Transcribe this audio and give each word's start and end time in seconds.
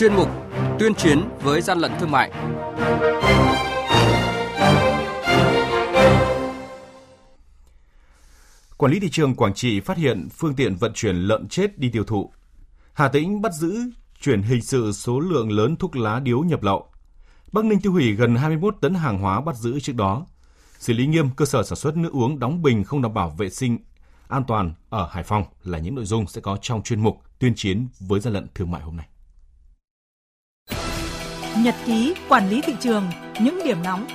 chuyên 0.00 0.14
mục 0.14 0.28
Tuyên 0.78 0.94
chiến 0.94 1.28
với 1.40 1.60
gian 1.60 1.78
lận 1.78 1.92
thương 2.00 2.10
mại. 2.10 2.30
Quản 8.76 8.92
lý 8.92 9.00
thị 9.00 9.08
trường 9.10 9.34
Quảng 9.34 9.54
Trị 9.54 9.80
phát 9.80 9.96
hiện 9.96 10.28
phương 10.32 10.54
tiện 10.54 10.76
vận 10.76 10.92
chuyển 10.94 11.16
lợn 11.16 11.48
chết 11.48 11.78
đi 11.78 11.90
tiêu 11.90 12.04
thụ. 12.04 12.32
Hà 12.92 13.08
Tĩnh 13.08 13.42
bắt 13.42 13.52
giữ 13.54 13.78
chuyển 14.20 14.42
hình 14.42 14.62
sự 14.62 14.92
số 14.92 15.20
lượng 15.20 15.52
lớn 15.52 15.76
thuốc 15.76 15.96
lá 15.96 16.20
điếu 16.20 16.40
nhập 16.40 16.62
lậu. 16.62 16.88
Bắc 17.52 17.64
Ninh 17.64 17.80
tiêu 17.80 17.92
hủy 17.92 18.12
gần 18.12 18.36
21 18.36 18.76
tấn 18.80 18.94
hàng 18.94 19.18
hóa 19.18 19.40
bắt 19.40 19.56
giữ 19.56 19.80
trước 19.80 19.94
đó. 19.96 20.26
Xử 20.78 20.92
lý 20.92 21.06
nghiêm 21.06 21.30
cơ 21.36 21.44
sở 21.44 21.62
sản 21.62 21.76
xuất 21.76 21.96
nước 21.96 22.12
uống 22.12 22.38
đóng 22.38 22.62
bình 22.62 22.84
không 22.84 23.02
đảm 23.02 23.14
bảo 23.14 23.30
vệ 23.30 23.50
sinh, 23.50 23.78
an 24.28 24.44
toàn 24.48 24.74
ở 24.90 25.08
Hải 25.12 25.22
Phòng 25.22 25.44
là 25.64 25.78
những 25.78 25.94
nội 25.94 26.04
dung 26.04 26.26
sẽ 26.26 26.40
có 26.40 26.56
trong 26.62 26.82
chuyên 26.82 27.00
mục 27.00 27.22
tuyên 27.38 27.54
chiến 27.56 27.86
với 28.00 28.20
gian 28.20 28.32
lận 28.32 28.46
thương 28.54 28.70
mại 28.70 28.82
hôm 28.82 28.96
nay. 28.96 29.06
Nhật 31.58 31.74
ký 31.86 32.14
quản 32.28 32.50
lý 32.50 32.60
thị 32.60 32.74
trường, 32.80 33.10
những 33.40 33.60
điểm 33.64 33.76
nóng 33.84 34.06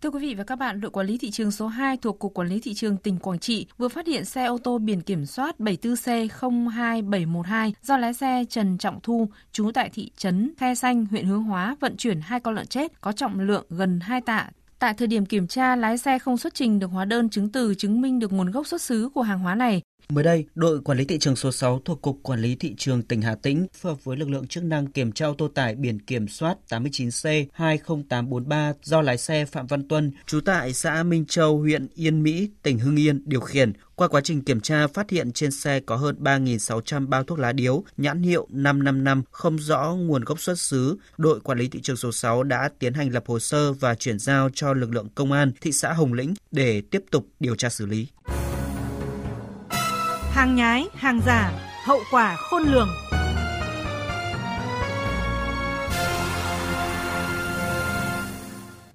Thưa 0.00 0.10
quý 0.10 0.20
vị 0.20 0.34
và 0.34 0.44
các 0.44 0.56
bạn, 0.56 0.80
đội 0.80 0.90
quản 0.90 1.06
lý 1.06 1.18
thị 1.18 1.30
trường 1.30 1.50
số 1.50 1.66
2 1.66 1.96
thuộc 1.96 2.18
Cục 2.18 2.34
Quản 2.34 2.48
lý 2.48 2.60
Thị 2.60 2.74
trường 2.74 2.96
tỉnh 2.96 3.18
Quảng 3.18 3.38
Trị 3.38 3.66
vừa 3.78 3.88
phát 3.88 4.06
hiện 4.06 4.24
xe 4.24 4.44
ô 4.44 4.58
tô 4.58 4.78
biển 4.78 5.00
kiểm 5.00 5.26
soát 5.26 5.56
74C02712 5.58 7.72
do 7.82 7.96
lái 7.96 8.14
xe 8.14 8.44
Trần 8.48 8.78
Trọng 8.78 9.00
Thu, 9.02 9.28
trú 9.52 9.70
tại 9.74 9.90
thị 9.94 10.10
trấn 10.16 10.52
Khe 10.58 10.74
Xanh, 10.74 11.06
huyện 11.06 11.26
Hướng 11.26 11.42
Hóa 11.42 11.76
vận 11.80 11.96
chuyển 11.96 12.20
hai 12.20 12.40
con 12.40 12.54
lợn 12.54 12.66
chết 12.66 13.00
có 13.00 13.12
trọng 13.12 13.40
lượng 13.40 13.66
gần 13.70 14.00
2 14.00 14.20
tạ 14.20 14.50
Tại 14.78 14.94
thời 14.94 15.08
điểm 15.08 15.26
kiểm 15.26 15.46
tra, 15.46 15.76
lái 15.76 15.98
xe 15.98 16.18
không 16.18 16.36
xuất 16.36 16.54
trình 16.54 16.78
được 16.78 16.86
hóa 16.86 17.04
đơn 17.04 17.30
chứng 17.30 17.52
từ 17.52 17.74
chứng 17.74 18.00
minh 18.00 18.18
được 18.18 18.32
nguồn 18.32 18.50
gốc 18.50 18.66
xuất 18.66 18.82
xứ 18.82 19.08
của 19.14 19.22
hàng 19.22 19.38
hóa 19.38 19.54
này. 19.54 19.82
Mới 20.12 20.24
đây, 20.24 20.44
đội 20.54 20.80
quản 20.80 20.98
lý 20.98 21.04
thị 21.04 21.18
trường 21.18 21.36
số 21.36 21.52
6 21.52 21.80
thuộc 21.84 22.02
Cục 22.02 22.18
Quản 22.22 22.40
lý 22.40 22.54
Thị 22.54 22.74
trường 22.78 23.02
tỉnh 23.02 23.22
Hà 23.22 23.34
Tĩnh 23.34 23.66
phối 23.74 23.92
hợp 23.92 24.04
với 24.04 24.16
lực 24.16 24.28
lượng 24.28 24.46
chức 24.46 24.64
năng 24.64 24.86
kiểm 24.86 25.12
tra 25.12 25.26
ô 25.26 25.34
tô 25.38 25.48
tải 25.48 25.74
biển 25.74 25.98
kiểm 25.98 26.28
soát 26.28 26.58
89C20843 26.68 28.72
do 28.82 29.00
lái 29.00 29.18
xe 29.18 29.44
Phạm 29.44 29.66
Văn 29.66 29.88
Tuân, 29.88 30.12
trú 30.26 30.40
tại 30.40 30.72
xã 30.72 31.02
Minh 31.02 31.24
Châu, 31.26 31.58
huyện 31.58 31.88
Yên 31.94 32.22
Mỹ, 32.22 32.50
tỉnh 32.62 32.78
Hưng 32.78 32.96
Yên 32.96 33.22
điều 33.24 33.40
khiển. 33.40 33.72
Qua 33.94 34.08
quá 34.08 34.20
trình 34.20 34.42
kiểm 34.42 34.60
tra, 34.60 34.86
phát 34.86 35.10
hiện 35.10 35.32
trên 35.32 35.50
xe 35.50 35.80
có 35.80 35.96
hơn 35.96 36.16
3.600 36.20 37.08
bao 37.08 37.24
thuốc 37.24 37.38
lá 37.38 37.52
điếu, 37.52 37.84
nhãn 37.96 38.22
hiệu 38.22 38.46
555 38.50 39.22
không 39.30 39.56
rõ 39.56 39.94
nguồn 39.94 40.24
gốc 40.24 40.40
xuất 40.40 40.58
xứ. 40.58 40.98
Đội 41.16 41.40
quản 41.40 41.58
lý 41.58 41.68
thị 41.68 41.80
trường 41.82 41.96
số 41.96 42.12
6 42.12 42.42
đã 42.42 42.70
tiến 42.78 42.92
hành 42.92 43.12
lập 43.12 43.24
hồ 43.26 43.38
sơ 43.38 43.72
và 43.72 43.94
chuyển 43.94 44.18
giao 44.18 44.50
cho 44.54 44.72
lực 44.72 44.94
lượng 44.94 45.08
công 45.14 45.32
an 45.32 45.52
thị 45.60 45.72
xã 45.72 45.92
Hồng 45.92 46.12
Lĩnh 46.12 46.34
để 46.50 46.82
tiếp 46.90 47.04
tục 47.10 47.26
điều 47.40 47.54
tra 47.54 47.68
xử 47.68 47.86
lý 47.86 48.06
hàng 50.38 50.54
nhái, 50.54 50.86
hàng 50.94 51.20
giả, 51.26 51.52
hậu 51.84 51.98
quả 52.10 52.36
khôn 52.36 52.62
lường. 52.62 52.88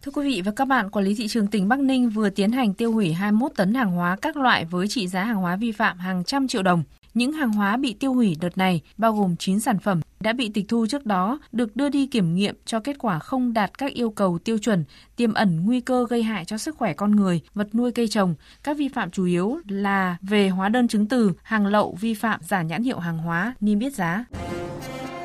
Thưa 0.02 0.12
quý 0.16 0.28
vị 0.28 0.42
và 0.46 0.52
các 0.56 0.66
bạn, 0.66 0.90
Quản 0.90 1.06
lý 1.06 1.16
thị 1.16 1.28
trường 1.28 1.48
tỉnh 1.48 1.68
Bắc 1.68 1.80
Ninh 1.80 2.10
vừa 2.10 2.30
tiến 2.30 2.52
hành 2.52 2.74
tiêu 2.74 2.92
hủy 2.92 3.14
21 3.14 3.52
tấn 3.56 3.74
hàng 3.74 3.92
hóa 3.92 4.18
các 4.22 4.38
loại 4.38 4.66
với 4.66 4.88
trị 4.88 5.08
giá 5.08 5.24
hàng 5.24 5.36
hóa 5.36 5.56
vi 5.56 5.72
phạm 5.72 5.98
hàng 5.98 6.24
trăm 6.24 6.48
triệu 6.48 6.64
đồng. 6.64 6.84
Những 7.14 7.34
hàng 7.34 7.52
hóa 7.52 7.78
bị 7.78 7.94
tiêu 7.94 8.14
hủy 8.14 8.38
đợt 8.42 8.58
này 8.58 8.82
bao 8.98 9.14
gồm 9.14 9.36
9 9.36 9.60
sản 9.60 9.80
phẩm 9.80 10.02
đã 10.20 10.34
bị 10.34 10.52
tịch 10.54 10.66
thu 10.68 10.86
trước 10.90 11.06
đó 11.06 11.40
được 11.52 11.76
đưa 11.76 11.90
đi 11.90 12.08
kiểm 12.08 12.36
nghiệm 12.36 12.56
cho 12.66 12.80
kết 12.80 12.96
quả 13.00 13.20
không 13.20 13.54
đạt 13.54 13.78
các 13.78 13.94
yêu 13.94 14.10
cầu 14.10 14.40
tiêu 14.40 14.58
chuẩn, 14.58 14.84
tiềm 15.16 15.34
ẩn 15.34 15.66
nguy 15.66 15.82
cơ 15.82 16.06
gây 16.10 16.24
hại 16.24 16.46
cho 16.46 16.58
sức 16.58 16.78
khỏe 16.78 16.94
con 16.94 17.16
người, 17.16 17.42
vật 17.54 17.76
nuôi 17.76 17.92
cây 17.92 18.08
trồng. 18.08 18.36
Các 18.64 18.78
vi 18.78 18.88
phạm 18.88 19.12
chủ 19.12 19.26
yếu 19.26 19.60
là 19.68 20.18
về 20.22 20.50
hóa 20.50 20.70
đơn 20.70 20.88
chứng 20.88 21.08
từ, 21.08 21.34
hàng 21.44 21.66
lậu 21.66 21.98
vi 22.02 22.14
phạm 22.14 22.40
giả 22.44 22.62
nhãn 22.62 22.84
hiệu 22.84 23.00
hàng 23.00 23.18
hóa, 23.18 23.56
niêm 23.60 23.80
yết 23.80 23.94
giá. 23.94 24.26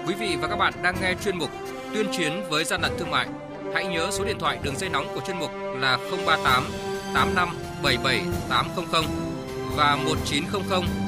Quý 0.06 0.14
vị 0.14 0.36
và 0.40 0.48
các 0.48 0.56
bạn 0.56 0.74
đang 0.82 0.94
nghe 1.02 1.14
chuyên 1.24 1.38
mục 1.38 1.50
Tuyên 1.94 2.06
chiến 2.12 2.32
với 2.50 2.64
gian 2.64 2.80
lận 2.80 2.92
thương 2.98 3.10
mại. 3.10 3.28
Hãy 3.74 3.86
nhớ 3.86 4.08
số 4.12 4.24
điện 4.24 4.36
thoại 4.40 4.58
đường 4.62 4.76
dây 4.76 4.90
nóng 4.90 5.06
của 5.14 5.20
chuyên 5.26 5.38
mục 5.38 5.50
là 5.78 5.98
038 6.26 6.64
85 7.14 7.48
77 7.82 8.22
800 8.48 9.04
và 9.76 9.96
1900 9.96 11.07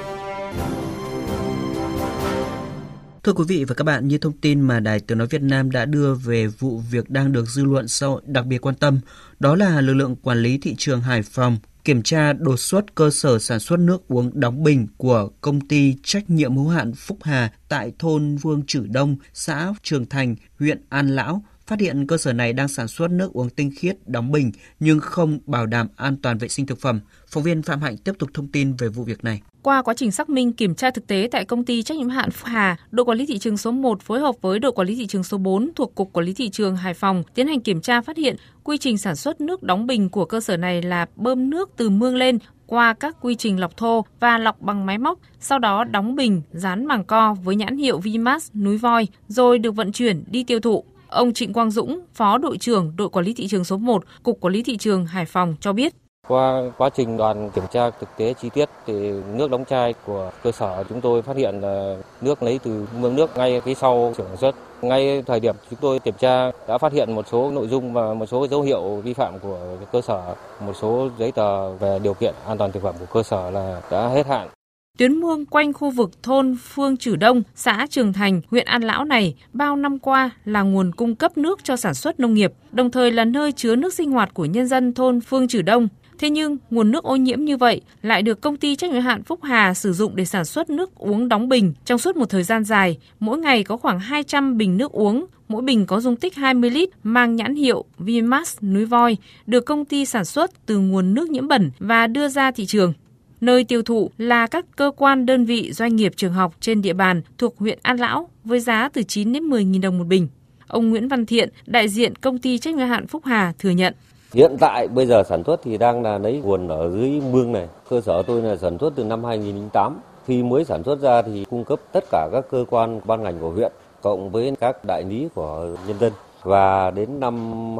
Thưa 3.23 3.33
quý 3.33 3.43
vị 3.47 3.65
và 3.65 3.75
các 3.75 3.83
bạn, 3.83 4.07
như 4.07 4.17
thông 4.17 4.37
tin 4.37 4.61
mà 4.61 4.79
Đài 4.79 4.99
Tiếng 4.99 5.17
Nói 5.17 5.27
Việt 5.27 5.41
Nam 5.41 5.71
đã 5.71 5.85
đưa 5.85 6.13
về 6.13 6.47
vụ 6.47 6.81
việc 6.91 7.09
đang 7.09 7.31
được 7.31 7.47
dư 7.47 7.65
luận 7.65 7.87
xã 7.87 8.07
hội 8.07 8.21
đặc 8.25 8.45
biệt 8.45 8.57
quan 8.57 8.75
tâm, 8.75 8.99
đó 9.39 9.55
là 9.55 9.81
lực 9.81 9.93
lượng 9.93 10.15
quản 10.15 10.37
lý 10.37 10.57
thị 10.57 10.75
trường 10.77 11.01
Hải 11.01 11.21
Phòng 11.21 11.57
kiểm 11.83 12.03
tra 12.03 12.33
đột 12.33 12.59
xuất 12.59 12.95
cơ 12.95 13.09
sở 13.09 13.39
sản 13.39 13.59
xuất 13.59 13.79
nước 13.79 14.07
uống 14.07 14.31
đóng 14.33 14.63
bình 14.63 14.87
của 14.97 15.29
công 15.41 15.61
ty 15.61 15.95
trách 16.03 16.29
nhiệm 16.29 16.55
hữu 16.55 16.67
hạn 16.67 16.93
Phúc 16.93 17.17
Hà 17.21 17.51
tại 17.69 17.91
thôn 17.99 18.35
Vương 18.35 18.63
Trử 18.67 18.85
Đông, 18.87 19.15
xã 19.33 19.73
Trường 19.83 20.05
Thành, 20.05 20.35
huyện 20.59 20.81
An 20.89 21.15
Lão, 21.15 21.43
phát 21.71 21.79
hiện 21.79 22.07
cơ 22.07 22.17
sở 22.17 22.33
này 22.33 22.53
đang 22.53 22.67
sản 22.67 22.87
xuất 22.87 23.11
nước 23.11 23.33
uống 23.33 23.49
tinh 23.49 23.71
khiết 23.75 23.97
đóng 24.05 24.31
bình 24.31 24.51
nhưng 24.79 24.99
không 24.99 25.39
bảo 25.45 25.65
đảm 25.65 25.87
an 25.95 26.17
toàn 26.21 26.37
vệ 26.37 26.47
sinh 26.47 26.65
thực 26.65 26.81
phẩm. 26.81 26.99
Phóng 27.27 27.43
viên 27.43 27.61
Phạm 27.61 27.81
Hạnh 27.81 27.97
tiếp 27.97 28.11
tục 28.19 28.29
thông 28.33 28.47
tin 28.47 28.73
về 28.73 28.87
vụ 28.87 29.03
việc 29.03 29.23
này. 29.23 29.41
Qua 29.61 29.81
quá 29.81 29.93
trình 29.93 30.11
xác 30.11 30.29
minh 30.29 30.53
kiểm 30.53 30.75
tra 30.75 30.91
thực 30.91 31.07
tế 31.07 31.27
tại 31.31 31.45
công 31.45 31.65
ty 31.65 31.83
trách 31.83 31.97
nhiệm 31.97 32.09
hạn 32.09 32.29
Hà, 32.43 32.77
đội 32.91 33.05
quản 33.05 33.17
lý 33.17 33.25
thị 33.25 33.37
trường 33.37 33.57
số 33.57 33.71
1 33.71 34.01
phối 34.01 34.19
hợp 34.19 34.35
với 34.41 34.59
đội 34.59 34.71
quản 34.71 34.87
lý 34.87 34.95
thị 34.95 35.07
trường 35.07 35.23
số 35.23 35.37
4 35.37 35.71
thuộc 35.75 35.95
Cục 35.95 36.13
Quản 36.13 36.25
lý 36.25 36.33
thị 36.33 36.49
trường 36.49 36.75
Hải 36.75 36.93
Phòng 36.93 37.23
tiến 37.35 37.47
hành 37.47 37.61
kiểm 37.61 37.81
tra 37.81 38.01
phát 38.01 38.17
hiện 38.17 38.35
quy 38.63 38.77
trình 38.77 38.97
sản 38.97 39.15
xuất 39.15 39.41
nước 39.41 39.63
đóng 39.63 39.87
bình 39.87 40.09
của 40.09 40.25
cơ 40.25 40.39
sở 40.39 40.57
này 40.57 40.81
là 40.81 41.05
bơm 41.15 41.49
nước 41.49 41.69
từ 41.77 41.89
mương 41.89 42.15
lên 42.15 42.39
qua 42.67 42.93
các 42.93 43.17
quy 43.21 43.35
trình 43.35 43.59
lọc 43.59 43.77
thô 43.77 44.05
và 44.19 44.37
lọc 44.37 44.61
bằng 44.61 44.85
máy 44.85 44.97
móc, 44.97 45.19
sau 45.39 45.59
đó 45.59 45.83
đóng 45.83 46.15
bình, 46.15 46.41
dán 46.51 46.85
màng 46.85 47.03
co 47.03 47.33
với 47.33 47.55
nhãn 47.55 47.77
hiệu 47.77 47.99
Vimas 47.99 48.51
núi 48.53 48.77
voi, 48.77 49.07
rồi 49.27 49.59
được 49.59 49.75
vận 49.75 49.91
chuyển 49.91 50.23
đi 50.27 50.43
tiêu 50.43 50.59
thụ. 50.59 50.83
Ông 51.11 51.33
Trịnh 51.33 51.53
Quang 51.53 51.71
Dũng, 51.71 51.99
Phó 52.13 52.37
đội 52.37 52.57
trưởng 52.57 52.93
đội 52.95 53.09
quản 53.09 53.25
lý 53.25 53.33
thị 53.33 53.47
trường 53.47 53.63
số 53.63 53.77
1, 53.77 54.03
Cục 54.23 54.41
Quản 54.41 54.53
lý 54.53 54.63
thị 54.63 54.77
trường 54.77 55.05
Hải 55.05 55.25
Phòng 55.25 55.55
cho 55.61 55.73
biết. 55.73 55.93
Qua 56.27 56.61
quá 56.77 56.89
trình 56.89 57.17
đoàn 57.17 57.49
kiểm 57.55 57.63
tra 57.71 57.89
thực 57.89 58.09
tế 58.17 58.33
chi 58.41 58.49
tiết 58.53 58.69
thì 58.85 59.11
nước 59.33 59.51
đóng 59.51 59.65
chai 59.65 59.93
của 60.05 60.31
cơ 60.43 60.51
sở 60.51 60.83
chúng 60.89 61.01
tôi 61.01 61.21
phát 61.21 61.37
hiện 61.37 61.61
là 61.61 61.95
nước 62.21 62.43
lấy 62.43 62.59
từ 62.63 62.87
mương 62.99 63.15
nước 63.15 63.37
ngay 63.37 63.61
phía 63.61 63.73
sau 63.73 64.13
xưởng 64.17 64.27
sản 64.27 64.37
xuất. 64.37 64.55
Ngay 64.81 65.23
thời 65.27 65.39
điểm 65.39 65.55
chúng 65.69 65.79
tôi 65.81 65.99
kiểm 65.99 66.15
tra 66.19 66.51
đã 66.67 66.77
phát 66.77 66.93
hiện 66.93 67.15
một 67.15 67.27
số 67.31 67.51
nội 67.51 67.67
dung 67.67 67.93
và 67.93 68.13
một 68.13 68.25
số 68.25 68.47
dấu 68.47 68.61
hiệu 68.61 69.01
vi 69.03 69.13
phạm 69.13 69.39
của 69.39 69.59
cơ 69.91 70.01
sở, 70.01 70.35
một 70.59 70.73
số 70.81 71.09
giấy 71.19 71.31
tờ 71.31 71.71
về 71.73 71.99
điều 72.03 72.13
kiện 72.13 72.33
an 72.47 72.57
toàn 72.57 72.71
thực 72.71 72.83
phẩm 72.83 72.95
của 72.99 73.05
cơ 73.13 73.23
sở 73.23 73.51
là 73.51 73.81
đã 73.91 74.07
hết 74.07 74.27
hạn. 74.27 74.47
Tuyến 74.97 75.15
mương 75.15 75.45
quanh 75.45 75.73
khu 75.73 75.89
vực 75.91 76.23
thôn 76.23 76.57
Phương 76.63 76.97
Trử 76.97 77.15
Đông, 77.15 77.43
xã 77.55 77.87
Trường 77.89 78.13
Thành, 78.13 78.41
huyện 78.47 78.65
An 78.65 78.83
Lão 78.83 79.05
này 79.05 79.35
bao 79.53 79.75
năm 79.75 79.99
qua 79.99 80.29
là 80.45 80.61
nguồn 80.61 80.91
cung 80.91 81.15
cấp 81.15 81.37
nước 81.37 81.63
cho 81.63 81.75
sản 81.75 81.93
xuất 81.93 82.19
nông 82.19 82.33
nghiệp, 82.33 82.53
đồng 82.71 82.91
thời 82.91 83.11
là 83.11 83.25
nơi 83.25 83.51
chứa 83.51 83.75
nước 83.75 83.93
sinh 83.93 84.11
hoạt 84.11 84.33
của 84.33 84.45
nhân 84.45 84.67
dân 84.67 84.93
thôn 84.93 85.21
Phương 85.21 85.47
Trử 85.47 85.61
Đông. 85.61 85.87
Thế 86.17 86.29
nhưng, 86.29 86.57
nguồn 86.69 86.91
nước 86.91 87.03
ô 87.03 87.15
nhiễm 87.15 87.45
như 87.45 87.57
vậy 87.57 87.81
lại 88.01 88.21
được 88.21 88.41
công 88.41 88.57
ty 88.57 88.75
trách 88.75 88.91
nhiệm 88.91 89.01
hạn 89.01 89.23
Phúc 89.23 89.39
Hà 89.43 89.73
sử 89.73 89.93
dụng 89.93 90.15
để 90.15 90.25
sản 90.25 90.45
xuất 90.45 90.69
nước 90.69 90.95
uống 90.95 91.29
đóng 91.29 91.49
bình 91.49 91.73
trong 91.85 91.97
suốt 91.97 92.15
một 92.15 92.29
thời 92.29 92.43
gian 92.43 92.63
dài. 92.63 92.97
Mỗi 93.19 93.37
ngày 93.37 93.63
có 93.63 93.77
khoảng 93.77 93.99
200 93.99 94.57
bình 94.57 94.77
nước 94.77 94.91
uống, 94.91 95.25
mỗi 95.47 95.61
bình 95.61 95.85
có 95.85 95.99
dung 95.99 96.15
tích 96.15 96.35
20 96.35 96.69
lít, 96.69 96.89
mang 97.03 97.35
nhãn 97.35 97.55
hiệu 97.55 97.85
Vimas 97.97 98.57
núi 98.61 98.85
voi, 98.85 99.17
được 99.47 99.65
công 99.65 99.85
ty 99.85 100.05
sản 100.05 100.25
xuất 100.25 100.65
từ 100.65 100.77
nguồn 100.77 101.13
nước 101.13 101.29
nhiễm 101.29 101.47
bẩn 101.47 101.71
và 101.79 102.07
đưa 102.07 102.27
ra 102.27 102.51
thị 102.51 102.65
trường. 102.65 102.93
Nơi 103.41 103.63
tiêu 103.63 103.81
thụ 103.83 104.09
là 104.17 104.47
các 104.47 104.65
cơ 104.75 104.91
quan 104.97 105.25
đơn 105.25 105.45
vị 105.45 105.71
doanh 105.73 105.95
nghiệp 105.95 106.13
trường 106.15 106.33
học 106.33 106.53
trên 106.59 106.81
địa 106.81 106.93
bàn 106.93 107.21
thuộc 107.37 107.57
huyện 107.57 107.79
An 107.81 107.97
Lão 107.97 108.27
với 108.43 108.59
giá 108.59 108.89
từ 108.93 109.03
9 109.03 109.33
đến 109.33 109.43
10 109.43 109.63
000 109.63 109.81
đồng 109.81 109.97
một 109.97 110.03
bình. 110.07 110.27
Ông 110.67 110.89
Nguyễn 110.89 111.07
Văn 111.07 111.25
Thiện, 111.25 111.49
đại 111.65 111.89
diện 111.89 112.15
công 112.15 112.37
ty 112.37 112.57
trách 112.57 112.75
nhiệm 112.75 112.87
hạn 112.87 113.07
Phúc 113.07 113.21
Hà 113.25 113.53
thừa 113.59 113.69
nhận. 113.69 113.93
Hiện 114.33 114.55
tại 114.59 114.87
bây 114.87 115.05
giờ 115.05 115.23
sản 115.29 115.43
xuất 115.43 115.61
thì 115.63 115.77
đang 115.77 116.03
là 116.03 116.17
lấy 116.17 116.41
nguồn 116.43 116.67
ở 116.67 116.89
dưới 116.89 117.09
mương 117.31 117.51
này. 117.51 117.67
Cơ 117.89 118.01
sở 118.01 118.21
tôi 118.27 118.41
là 118.41 118.55
sản 118.57 118.77
xuất 118.79 118.93
từ 118.95 119.03
năm 119.03 119.23
2008. 119.23 119.99
Khi 120.25 120.43
mới 120.43 120.65
sản 120.65 120.83
xuất 120.83 121.01
ra 121.01 121.21
thì 121.21 121.45
cung 121.49 121.63
cấp 121.63 121.79
tất 121.91 122.03
cả 122.11 122.29
các 122.31 122.45
cơ 122.51 122.65
quan 122.69 123.01
ban 123.05 123.23
ngành 123.23 123.39
của 123.39 123.49
huyện 123.49 123.71
cộng 124.01 124.29
với 124.29 124.53
các 124.59 124.85
đại 124.87 125.03
lý 125.09 125.27
của 125.35 125.75
nhân 125.87 125.99
dân. 125.99 126.13
Và 126.43 126.91
đến 126.91 127.19
năm 127.19 127.35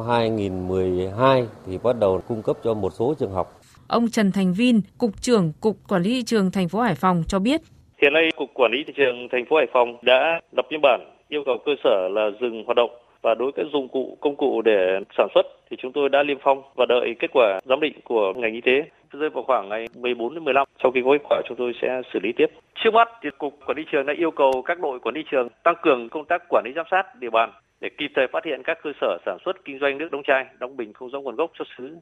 2012 0.08 1.46
thì 1.66 1.78
bắt 1.78 1.98
đầu 2.00 2.20
cung 2.28 2.42
cấp 2.42 2.56
cho 2.64 2.74
một 2.74 2.92
số 2.98 3.14
trường 3.18 3.32
học 3.32 3.61
Ông 3.92 4.08
Trần 4.08 4.32
Thành 4.34 4.52
Vin, 4.58 4.80
Cục 4.98 5.10
trưởng 5.20 5.52
Cục 5.60 5.76
Quản 5.88 6.02
lý 6.02 6.10
thị 6.10 6.22
trường 6.26 6.50
thành 6.50 6.68
phố 6.68 6.80
Hải 6.80 6.94
Phòng 6.94 7.22
cho 7.28 7.38
biết. 7.38 7.60
Hiện 8.02 8.12
nay 8.12 8.30
Cục 8.36 8.50
Quản 8.54 8.72
lý 8.72 8.84
thị 8.86 8.92
trường 8.96 9.28
thành 9.32 9.44
phố 9.48 9.56
Hải 9.56 9.66
Phòng 9.72 9.96
đã 10.02 10.40
lập 10.56 10.66
biên 10.70 10.80
bản 10.82 11.00
yêu 11.28 11.42
cầu 11.46 11.58
cơ 11.66 11.72
sở 11.84 12.08
là 12.08 12.30
dừng 12.40 12.64
hoạt 12.66 12.76
động 12.76 12.90
và 13.22 13.34
đối 13.34 13.52
với 13.52 13.64
các 13.64 13.70
dụng 13.72 13.88
cụ 13.88 14.18
công 14.20 14.36
cụ 14.36 14.62
để 14.62 15.00
sản 15.18 15.28
xuất 15.34 15.46
thì 15.70 15.76
chúng 15.80 15.92
tôi 15.92 16.08
đã 16.08 16.22
liêm 16.22 16.38
phong 16.42 16.62
và 16.74 16.86
đợi 16.88 17.14
kết 17.18 17.30
quả 17.32 17.60
giám 17.64 17.80
định 17.80 17.92
của 18.04 18.32
ngành 18.36 18.52
y 18.52 18.60
tế 18.60 18.84
rơi 19.12 19.30
vào 19.30 19.42
khoảng 19.42 19.68
ngày 19.68 19.86
14 19.94 20.34
đến 20.34 20.44
15 20.44 20.66
sau 20.82 20.92
khi 20.92 21.00
có 21.04 21.12
kết 21.12 21.24
quả 21.30 21.42
chúng 21.48 21.58
tôi 21.58 21.72
sẽ 21.82 22.02
xử 22.12 22.18
lý 22.22 22.32
tiếp. 22.36 22.46
Trước 22.74 22.94
mắt 22.94 23.08
thì 23.22 23.30
cục 23.38 23.58
quản 23.66 23.76
lý 23.78 23.84
trường 23.92 24.06
đã 24.06 24.14
yêu 24.16 24.30
cầu 24.30 24.62
các 24.64 24.80
đội 24.80 24.98
quản 25.00 25.14
lý 25.14 25.22
trường 25.30 25.48
tăng 25.62 25.76
cường 25.82 26.08
công 26.08 26.24
tác 26.24 26.42
quản 26.48 26.64
lý 26.66 26.72
giám 26.76 26.86
sát 26.90 27.02
địa 27.20 27.30
bàn 27.30 27.50
để 27.80 27.88
kịp 27.98 28.10
thời 28.14 28.26
phát 28.32 28.44
hiện 28.44 28.62
các 28.64 28.78
cơ 28.82 28.90
sở 29.00 29.18
sản 29.26 29.38
xuất 29.44 29.64
kinh 29.64 29.78
doanh 29.78 29.98
nước 29.98 30.08
đóng 30.12 30.22
chai, 30.26 30.46
đóng 30.58 30.76
bình 30.76 30.92
không 30.92 31.10
rõ 31.10 31.20
nguồn 31.20 31.36
gốc 31.36 31.50
xuất 31.58 31.68
xứ. 31.78 31.96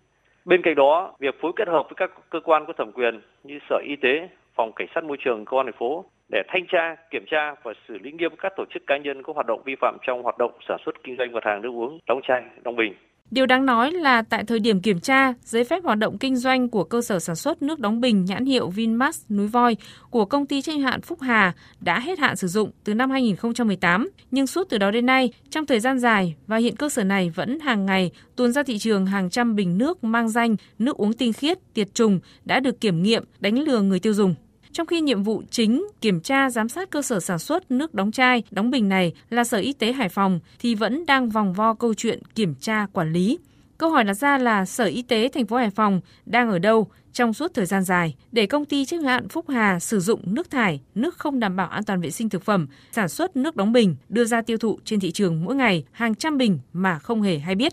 Bên 0.44 0.62
cạnh 0.62 0.75
đó, 0.75 1.12
việc 1.19 1.40
phối 1.40 1.52
kết 1.56 1.69
hợp 1.69 1.82
với 1.82 1.94
các 1.96 2.10
cơ 2.31 2.40
quan 2.44 2.66
có 2.66 2.72
thẩm 2.72 2.92
quyền 2.92 3.20
như 3.44 3.58
Sở 3.69 3.78
Y 3.87 3.96
tế, 3.96 4.28
Phòng 4.54 4.72
Cảnh 4.76 4.88
sát 4.94 5.04
Môi 5.04 5.16
trường 5.20 5.44
Công 5.44 5.60
an 5.60 5.66
thành 5.66 5.78
phố 5.78 6.04
để 6.32 6.42
thanh 6.48 6.66
tra, 6.66 6.96
kiểm 7.10 7.25
tra 7.26 7.54
và 7.62 7.72
xử 7.88 7.98
lý 7.98 8.12
nghiêm 8.12 8.37
các 8.37 8.52
tổ 8.56 8.64
chức 8.70 8.87
cá 8.87 8.96
nhân 8.96 9.22
có 9.22 9.32
hoạt 9.32 9.46
động 9.46 9.62
vi 9.64 9.75
phạm 9.81 9.96
trong 10.02 10.22
hoạt 10.22 10.38
động 10.38 10.52
sản 10.69 10.78
xuất 10.84 11.02
kinh 11.02 11.16
doanh 11.16 11.32
mặt 11.32 11.44
hàng 11.44 11.62
nước 11.62 11.69
uống 11.69 11.98
đóng 12.06 12.20
chai, 12.22 12.42
đóng 12.62 12.76
bình. 12.76 12.94
Điều 13.31 13.47
đáng 13.47 13.67
nói 13.67 13.93
là 13.93 14.23
tại 14.23 14.44
thời 14.44 14.59
điểm 14.59 14.81
kiểm 14.81 15.00
tra, 15.00 15.35
giấy 15.44 15.65
phép 15.65 15.85
hoạt 15.85 15.99
động 15.99 16.19
kinh 16.19 16.37
doanh 16.37 16.69
của 16.69 16.85
cơ 16.85 17.03
sở 17.03 17.19
sản 17.19 17.37
xuất 17.37 17.62
nước 17.62 17.81
đóng 17.81 18.00
bình 18.00 18.25
nhãn 18.25 18.47
hiệu 18.47 18.69
Vinmax 18.69 19.21
núi 19.29 19.47
voi 19.47 19.77
của 20.11 20.25
công 20.25 20.47
ty 20.47 20.62
trách 20.62 20.81
hạn 20.81 21.00
Phúc 21.00 21.21
Hà 21.21 21.55
đã 21.81 22.00
hết 22.00 22.19
hạn 22.19 22.37
sử 22.37 22.49
dụng 22.49 22.71
từ 22.85 22.94
năm 22.94 23.11
2018, 23.11 24.11
nhưng 24.31 24.47
suốt 24.47 24.69
từ 24.71 24.79
đó 24.79 24.91
đến 24.91 25.06
nay, 25.06 25.32
trong 25.50 25.67
thời 25.67 25.81
gian 25.81 25.99
dài 25.99 26.35
và 26.47 26.56
hiện 26.56 26.77
cơ 26.77 26.88
sở 26.88 27.05
này 27.05 27.31
vẫn 27.31 27.61
hàng 27.61 27.87
ngày 27.87 28.11
tuôn 28.37 28.53
ra 28.53 28.62
thị 28.62 28.79
trường 28.79 29.06
hàng 29.06 29.31
trăm 29.31 29.56
bình 29.56 29.79
nước 29.79 30.05
mang 30.05 30.29
danh 30.29 30.56
nước 30.79 30.97
uống 30.97 31.12
tinh 31.12 31.33
khiết, 31.33 31.59
tiệt 31.75 31.94
trùng 31.94 32.21
đã 32.44 32.61
được 32.61 32.81
kiểm 32.81 33.03
nghiệm 33.03 33.25
đánh 33.41 33.59
lừa 33.59 33.81
người 33.81 33.99
tiêu 33.99 34.12
dùng. 34.12 34.35
Trong 34.72 34.87
khi 34.87 35.00
nhiệm 35.00 35.22
vụ 35.22 35.43
chính 35.50 35.87
kiểm 36.00 36.20
tra 36.20 36.50
giám 36.50 36.69
sát 36.69 36.90
cơ 36.90 37.02
sở 37.02 37.20
sản 37.20 37.38
xuất 37.38 37.70
nước 37.70 37.94
đóng 37.94 38.12
chai, 38.12 38.43
đóng 38.50 38.70
bình 38.70 38.88
này 38.88 39.12
là 39.31 39.44
Sở 39.44 39.58
Y 39.58 39.72
tế 39.72 39.93
Hải 39.93 40.08
Phòng 40.08 40.40
thì 40.58 40.75
vẫn 40.75 41.06
đang 41.06 41.28
vòng 41.28 41.52
vo 41.52 41.75
câu 41.75 41.94
chuyện 41.94 42.22
kiểm 42.34 42.55
tra 42.55 42.87
quản 42.93 43.12
lý. 43.12 43.38
Câu 43.78 43.90
hỏi 43.90 44.05
đặt 44.05 44.14
ra 44.14 44.38
là 44.38 44.64
Sở 44.64 44.84
Y 44.84 45.02
tế 45.02 45.28
thành 45.34 45.46
phố 45.46 45.56
Hải 45.56 45.70
Phòng 45.70 46.00
đang 46.26 46.50
ở 46.50 46.58
đâu 46.58 46.88
trong 47.12 47.32
suốt 47.32 47.55
thời 47.55 47.67
gian 47.67 47.82
dài 47.82 48.14
để 48.32 48.46
công 48.46 48.64
ty 48.64 48.84
trách 48.84 49.02
hạn 49.02 49.28
Phúc 49.28 49.44
Hà 49.49 49.78
sử 49.78 50.00
dụng 50.00 50.20
nước 50.34 50.50
thải, 50.50 50.81
nước 50.94 51.19
không 51.19 51.40
đảm 51.40 51.56
bảo 51.56 51.69
an 51.69 51.84
toàn 51.84 52.00
vệ 52.00 52.11
sinh 52.11 52.28
thực 52.28 52.43
phẩm, 52.43 52.66
sản 52.93 53.08
xuất 53.08 53.37
nước 53.37 53.56
đóng 53.56 53.73
bình 53.73 53.96
đưa 54.08 54.25
ra 54.25 54.43
tiêu 54.43 54.58
thụ 54.58 54.78
trên 54.84 55.00
thị 55.00 55.11
trường 55.11 55.44
mỗi 55.44 55.55
ngày 55.55 55.84
hàng 55.93 56.14
trăm 56.14 56.38
bình 56.38 56.58
mà 56.73 56.99
không 56.99 57.23
hề 57.23 57.38
hay 57.38 57.55
biết. 57.55 57.73